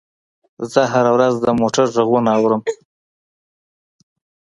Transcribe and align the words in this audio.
زه 0.71 0.81
هره 0.93 1.11
ورځ 1.15 1.33
د 1.39 1.47
موټر 1.59 1.85
غږونه 1.95 2.31
اورم. 2.39 2.61